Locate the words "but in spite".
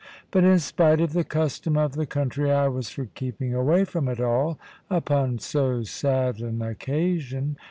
0.31-0.99